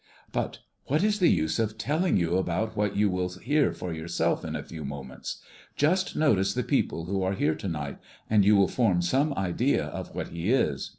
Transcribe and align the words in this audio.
"But 0.31 0.57
what 0.85 1.03
is 1.03 1.19
the 1.19 1.27
use 1.29 1.59
of 1.59 1.77
telling 1.77 2.17
you 2.17 2.37
about 2.37 2.75
what 2.75 2.95
you 2.97 3.07
will 3.07 3.29
hear 3.29 3.71
for 3.71 3.93
yourself 3.93 4.43
in 4.43 4.55
a 4.55 4.63
few 4.63 4.83
moments? 4.83 5.43
Just 5.75 6.15
notice 6.15 6.55
the 6.55 6.63
people 6.63 7.05
who 7.05 7.21
are 7.21 7.33
here 7.33 7.53
to 7.53 7.67
night, 7.67 7.99
and 8.27 8.43
you 8.43 8.55
will 8.55 8.67
form 8.67 9.03
some 9.03 9.31
idea 9.35 9.85
of 9.85 10.15
what 10.15 10.29
he 10.29 10.51
is. 10.51 10.89